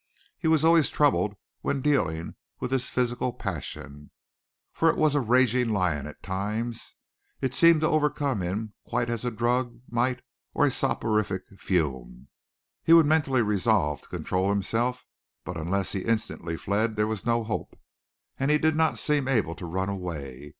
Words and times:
He 0.39 0.47
was 0.47 0.65
always 0.65 0.89
troubled 0.89 1.35
when 1.61 1.79
dealing 1.79 2.33
with 2.59 2.71
his 2.71 2.89
physical 2.89 3.31
passion, 3.31 4.09
for 4.73 4.89
it 4.89 4.97
was 4.97 5.13
a 5.13 5.19
raging 5.19 5.69
lion 5.69 6.07
at 6.07 6.23
times. 6.23 6.95
It 7.39 7.53
seemed 7.53 7.81
to 7.81 7.87
overcome 7.87 8.41
him 8.41 8.73
quite 8.83 9.11
as 9.11 9.25
a 9.25 9.29
drug 9.29 9.79
might 9.87 10.23
or 10.55 10.65
a 10.65 10.71
soporific 10.71 11.43
fume. 11.55 12.29
He 12.81 12.93
would 12.93 13.05
mentally 13.05 13.43
resolve 13.43 14.01
to 14.01 14.09
control 14.09 14.49
himself, 14.49 15.05
but 15.45 15.55
unless 15.55 15.91
he 15.91 15.99
instantly 16.01 16.57
fled 16.57 16.95
there 16.95 17.05
was 17.05 17.23
no 17.23 17.43
hope, 17.43 17.77
and 18.39 18.49
he 18.49 18.57
did 18.57 18.75
not 18.75 18.97
seem 18.97 19.27
able 19.27 19.53
to 19.53 19.67
run 19.67 19.87
away. 19.87 20.49